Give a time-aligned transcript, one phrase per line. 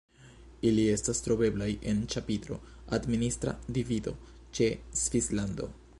[0.69, 2.59] Ili estas troveblaj en ĉapitro
[2.99, 4.15] "Administra divido"
[4.59, 5.75] ĉe "Svislando".